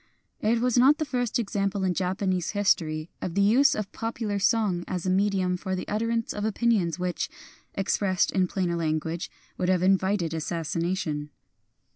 It 0.39 0.61
was 0.61 0.79
not 0.79 0.97
the 0.97 1.05
first 1.05 1.37
example 1.37 1.83
in 1.83 1.93
Japanese 1.93 2.53
his 2.57 2.73
tory 2.73 3.11
of 3.21 3.35
the 3.35 3.41
use 3.43 3.75
of 3.75 3.91
popular 3.91 4.39
song 4.39 4.83
as 4.87 5.05
a 5.05 5.11
medium 5.11 5.57
for 5.57 5.75
the 5.75 5.87
utterance 5.87 6.33
of 6.33 6.43
opinions 6.43 6.97
which, 6.97 7.29
expressed 7.75 8.31
in 8.31 8.47
plainer 8.47 8.75
language, 8.75 9.29
would 9.59 9.69
have 9.69 9.83
invited 9.83 10.31
assas 10.31 10.75
sination. 10.75 11.29